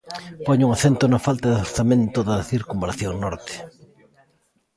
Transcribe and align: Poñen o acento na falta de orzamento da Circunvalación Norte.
Poñen 0.47 0.69
o 0.69 0.73
acento 0.77 1.03
na 1.07 1.23
falta 1.27 1.45
de 1.49 1.59
orzamento 1.65 2.19
da 2.29 2.47
Circunvalación 2.51 3.13
Norte. 3.25 3.55